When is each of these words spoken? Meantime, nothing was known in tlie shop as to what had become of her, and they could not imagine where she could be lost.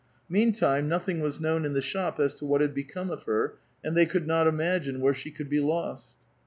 Meantime, 0.27 0.89
nothing 0.89 1.19
was 1.21 1.39
known 1.39 1.63
in 1.63 1.75
tlie 1.75 1.83
shop 1.83 2.19
as 2.19 2.33
to 2.33 2.43
what 2.43 2.59
had 2.59 2.73
become 2.73 3.11
of 3.11 3.25
her, 3.25 3.59
and 3.83 3.95
they 3.95 4.07
could 4.07 4.25
not 4.25 4.47
imagine 4.47 4.99
where 4.99 5.13
she 5.13 5.29
could 5.29 5.47
be 5.47 5.59
lost. 5.59 6.15